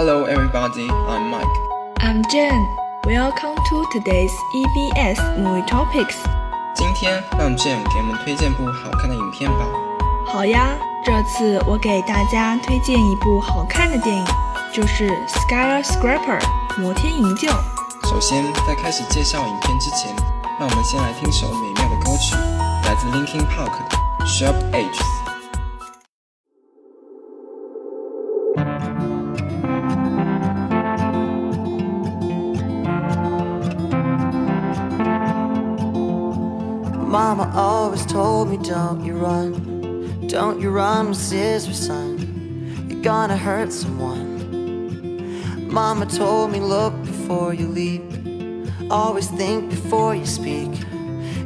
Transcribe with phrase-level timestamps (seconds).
[0.00, 0.88] Hello, everybody.
[1.08, 1.44] I'm Mike.
[1.98, 2.76] I'm Jen.
[3.04, 6.14] Welcome to today's EBS Movie Topics.
[6.72, 9.66] 今天让 Jen 给我们推荐部好看的影片吧。
[10.24, 14.24] 好呀，这次我给大家推荐一部好看的电影，
[14.72, 16.38] 就是《Skyscraper》
[16.80, 17.48] 摩天营救。
[18.08, 20.14] 首先，在开始介绍影片之前，
[20.60, 22.36] 让我们先来听首美妙的歌曲，
[22.84, 24.94] 来自 Linkin Park 的《Sharp Edges》。
[37.88, 42.18] Always told me, don't you run, don't you run with scissors, son.
[42.86, 45.72] You're gonna hurt someone.
[45.72, 48.02] Mama told me, look before you leap,
[48.90, 50.68] always think before you speak,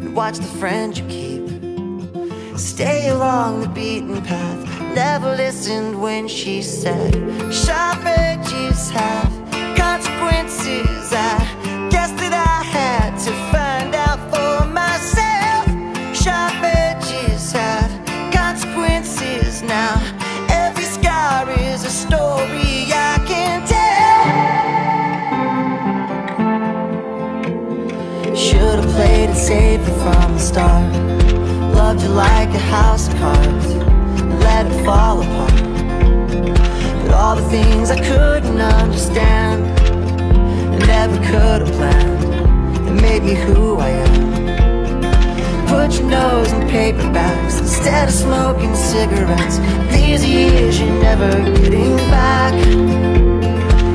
[0.00, 2.58] and watch the friend you keep.
[2.58, 4.66] Stay along the beaten path.
[4.96, 7.14] Never listened when she said,
[7.54, 9.30] sharp edges have
[9.76, 11.12] consequences.
[11.12, 13.71] I guess that I had to find
[30.02, 30.92] from the start.
[31.74, 33.66] Loved you like a house of cards.
[34.46, 35.58] Let it fall apart.
[37.02, 39.62] But all the things I couldn't understand
[40.74, 42.22] and never could have planned
[42.84, 44.22] that made me who I am.
[45.68, 49.58] Put your nose in paperbacks instead of smoking cigarettes.
[49.94, 52.54] These years you're never getting back.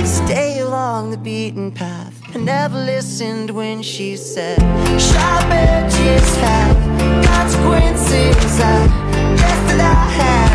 [0.05, 2.16] Stay along the beaten path.
[2.33, 4.59] I never listened when she said,
[4.99, 6.75] Sharp edges have
[7.25, 8.59] consequences.
[8.59, 8.87] I
[9.37, 10.46] guess that I had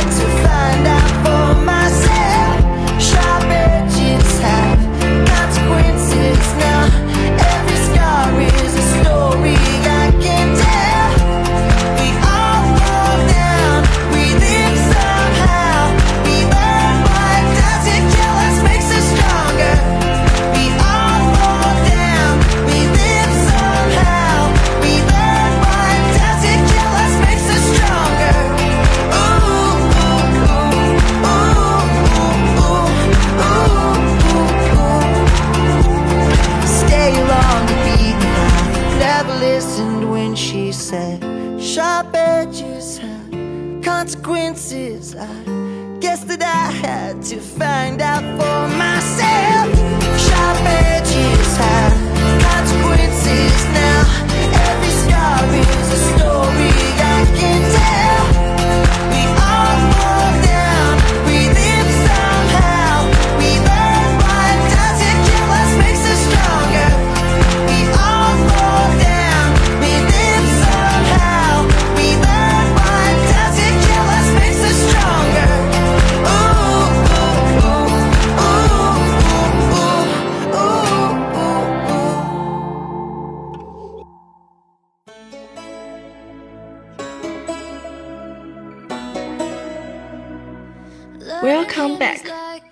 [91.42, 92.20] Welcome back。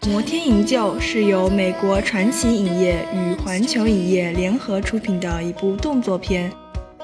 [0.06, 6.52] 摩天营救是由美国传奇影业与环球影业联合出品的一部动作片。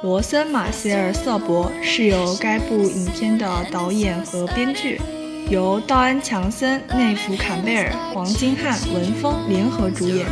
[0.01, 5.01] 罗森·马歇尔·瑟伯是由该部影片的导演和编剧，
[5.51, 10.25] 由道安·强森、内弗·坎贝尔、黄金汉、文峰联合主演。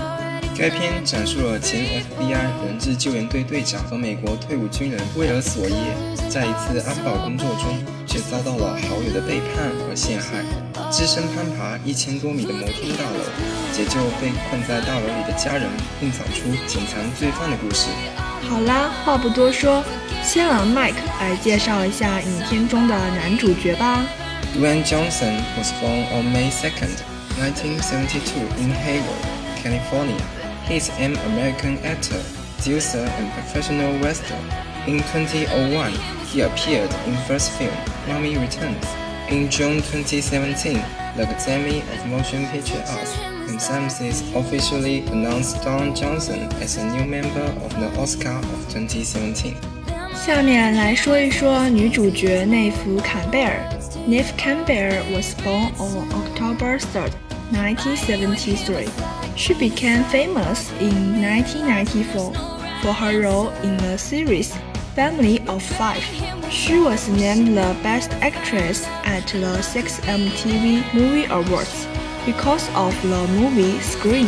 [0.57, 2.31] 该片讲述了前 FBI
[2.65, 5.77] 人质救援队队长和美国退伍军人威尔·索耶，
[6.29, 7.75] 在一次安保工作中，
[8.15, 10.45] 却遭到了好友的背叛和陷害，
[10.89, 13.19] 只身攀爬一千多米的摩天大楼，
[13.73, 17.89] 解救被困在大楼里的家人，并找出隐藏罪犯的故事。
[18.49, 19.83] 好啦，话不多说，
[20.23, 24.07] 先让 Mike 来介绍一下影片中的男主角吧。
[24.57, 26.95] Dwayne Johnson was born on May 2nd,
[27.41, 29.25] 1972 in Hayward,
[29.61, 30.23] California.
[30.69, 32.23] He is an American actor,
[32.61, 34.39] producer, and professional wrestler.
[34.87, 35.91] In 2001,
[36.35, 37.77] he appeared in first film
[38.09, 38.85] Mummy Returns.
[39.31, 40.75] In June 2017,
[41.17, 43.17] the Academy of Motion Picture Arts
[43.49, 49.55] and Sciences officially announced Dwayne Johnson as a new member of the Oscar of 2017.
[50.13, 53.61] 下面来说一说女主角内弗·坎贝尔。
[54.09, 57.11] Neve Campbell was born on October 3,
[57.53, 58.89] 1973.
[59.37, 62.33] She became famous in 1994
[62.83, 64.51] for her role in the series
[64.96, 66.04] Family of Five.
[66.50, 71.88] She was named the Best Actress at the 6 MTV Movie Awards.
[72.26, 74.28] because of the movie Scream.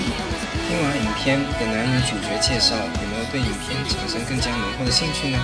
[0.67, 5.38] 听完影片的男女主角介绍，有没有对影片产生更加浓厚的兴趣呢？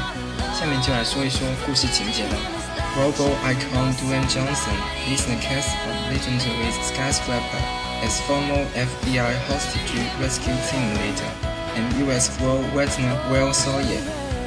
[0.57, 2.35] 下面就来说一说故事情节了。
[2.97, 4.73] Robo icon Dwayne Johnson
[5.07, 7.61] is in the cast of legendary skyscraper
[8.01, 11.29] as former FBI hostage rescue team leader
[11.75, 12.31] and U.S.
[12.41, 14.01] war veteran Will Sawyer,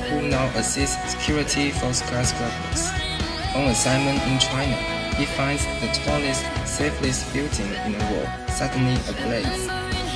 [0.08, 2.91] who now assists security for skyscrapers.
[3.55, 4.76] On assignment in China,
[5.17, 9.69] he finds the tallest, safest building in the world suddenly ablaze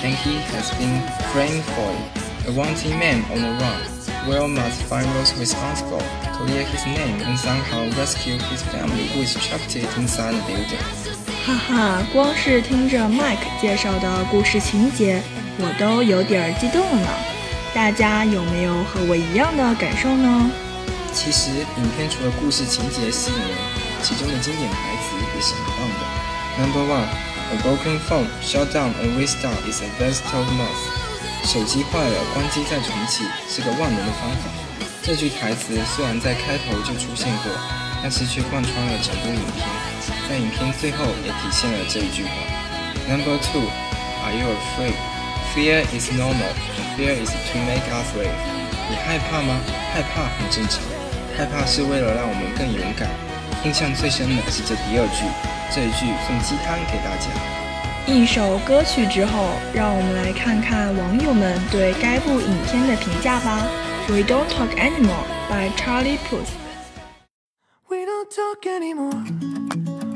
[0.03, 1.01] and he has been
[1.33, 2.49] framed for it.
[2.49, 3.81] A wanted man on the run.
[4.29, 6.03] Will must find those responsible,
[6.33, 10.81] clear his name, and somehow rescue his family who is trapped inside the building.
[11.45, 15.21] 哈哈，光是听着 Mike 介绍的故事情节，
[15.59, 17.28] 我都有点激动了呢。
[17.74, 20.52] 大家有没有和我一样的感受呢？
[21.14, 23.58] 其实，影片除了故事情节吸引人，
[24.02, 26.02] 其中的经典台词也是很棒的。
[26.60, 27.08] Number one.
[27.52, 30.86] A broken phone shut down and restart is a versatile must。
[31.44, 34.52] 手机坏了，关机再重启是个万能的方法。
[35.02, 37.52] 这句台词虽然在开头就出现过，
[38.04, 39.68] 但是却贯穿了整部影片，
[40.30, 42.30] 在影片最后也体现了这一句话。
[43.10, 43.66] Number two,
[44.24, 44.94] are you afraid?
[45.56, 46.54] Fear is normal.
[47.00, 48.28] Fear is to make us brave.
[48.90, 49.62] 你害怕吗？
[49.94, 50.84] 害怕很正常，
[51.38, 53.08] 害怕是为了让我们更勇敢。
[53.64, 55.24] 印象最深的是这第二句。
[55.74, 57.32] 这一句送鸡汤给大家。
[58.06, 63.66] 一首歌曲之后，让我们来看看网友们对该部影片的评价吧。
[64.10, 66.52] We don't talk anymore by Charlie Puth。
[67.88, 70.09] We don't talk anymore.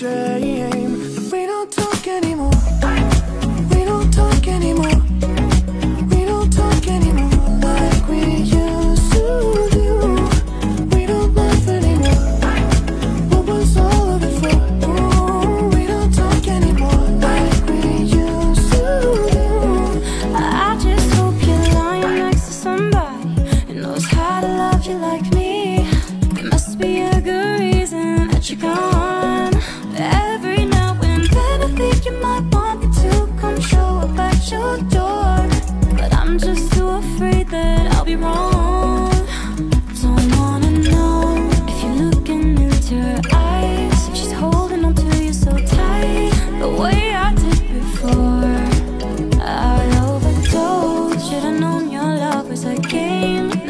[0.00, 2.49] shame we don't talk anymore.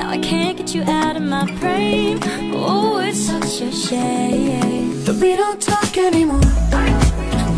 [0.00, 2.18] Now I can't get you out of my brain
[2.54, 6.40] Oh, it's such a shame That we don't talk anymore.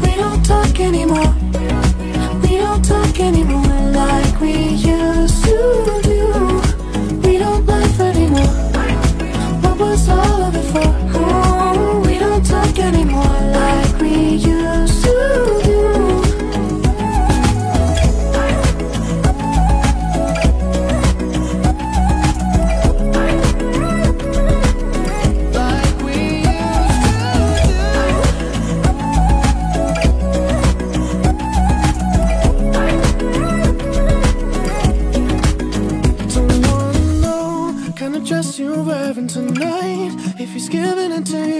[0.03, 1.33] We don't talk anymore.
[2.43, 6.12] We don't talk anymore Like we used to do.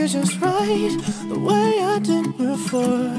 [0.09, 0.91] just right
[1.29, 3.15] the way I did before.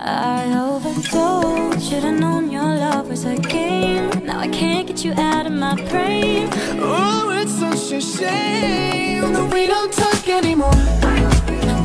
[0.00, 4.08] I overdosed, should've known your love was a game.
[4.24, 6.48] Now I can't get you out of my brain.
[6.78, 10.80] Oh, it's such a shame that we don't talk anymore.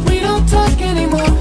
[0.08, 1.32] We don't talk anymore.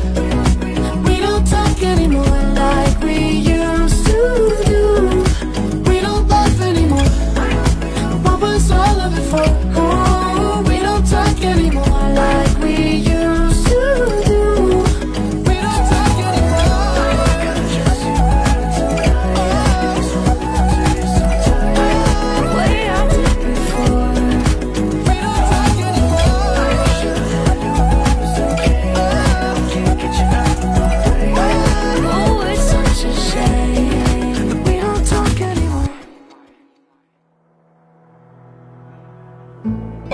[1.04, 5.82] We don't talk anymore like we used to do.
[5.90, 7.08] We don't love anymore.
[8.24, 9.73] What was all of it for?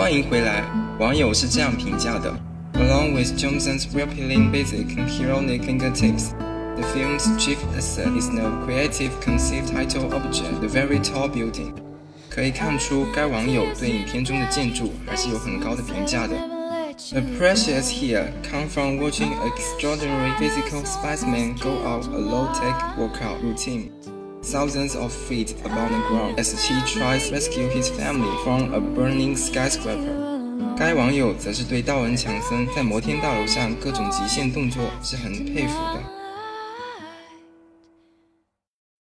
[0.10, 0.64] 欢迎回来。
[1.00, 2.34] 网友是这样评价的：
[2.74, 6.32] Along with Johnson's appealing basic and heroic negatives,
[6.76, 11.74] the film's chief asset is the creative conceived title object, the very tall building。
[12.30, 16.36] 可以看出，该网友对影片中的建筑还是有很高的评价的。
[17.12, 23.90] The pressures here come from watching extraordinary physical specimen go out a low-tech workout routine.
[24.50, 28.80] Thousands of feet above the ground as he tries to rescue his family from a
[28.80, 30.36] burning skyscraper.
[30.78, 36.16] 该网友则是对道恩·强森在摩天大楼上各种极限动作是很佩服的。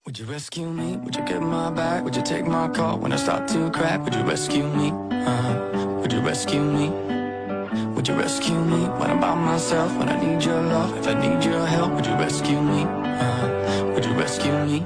[0.05, 0.97] Would you rescue me?
[1.03, 2.03] Would you get my back?
[2.03, 4.03] Would you take my call when I start to crack?
[4.03, 4.91] Would you rescue me?
[5.11, 6.89] Uh, would you rescue me?
[7.95, 9.91] Would you rescue me when I'm by myself?
[9.97, 12.83] When I need your love, if I need your help, would you rescue me?
[12.83, 14.85] Uh, would you rescue me?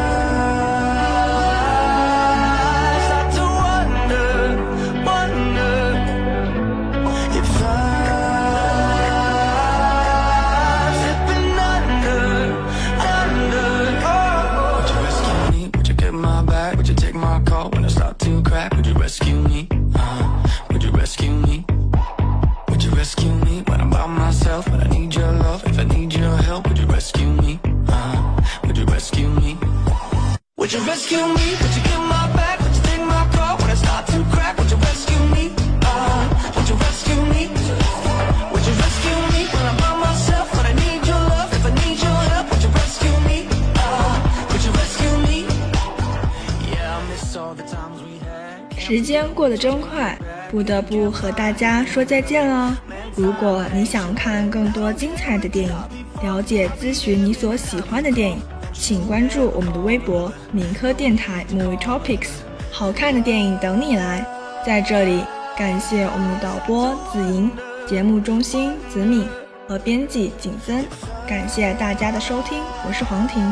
[48.77, 50.17] 时间过得真快，
[50.51, 52.77] 不得不和大家说再见了。
[53.15, 55.75] 如果你想看更多精彩的电影，
[56.23, 58.37] 了解咨询你所喜欢的电影，
[58.73, 62.29] 请关注我们的微博“敏科电台 Movie Topics”，
[62.71, 64.25] 好看的电影等你来。
[64.65, 65.23] 在这里，
[65.57, 67.51] 感谢我们的导播子莹、
[67.87, 69.27] 节目中心子敏
[69.67, 70.85] 和编辑景森，
[71.27, 73.43] 感谢大家的收听，我是黄婷，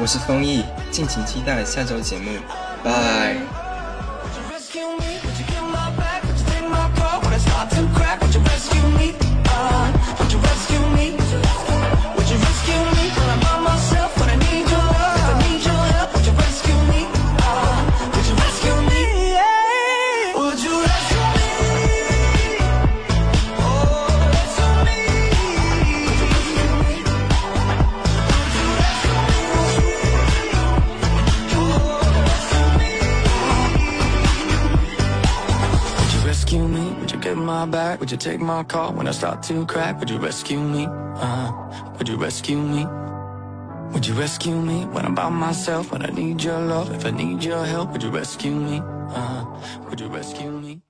[0.00, 2.30] 我是丰毅，敬请期待下周节目，
[2.82, 3.63] 拜。
[37.74, 37.98] Back?
[37.98, 39.98] Would you take my call when I start to crack?
[39.98, 40.86] Would you rescue me?
[40.88, 41.50] Uh,
[41.98, 42.86] would you rescue me?
[43.92, 45.90] Would you rescue me when I'm by myself?
[45.90, 48.80] When I need your love, if I need your help, would you rescue me?
[49.18, 49.44] Uh,
[49.88, 50.83] would you rescue me?